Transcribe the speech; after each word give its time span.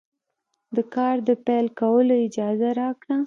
د 0.75 0.77
کار 0.93 1.15
د 1.27 1.29
پیل 1.45 1.65
کولو 1.79 2.15
اجازه 2.27 2.69
راکړه. 2.79 3.17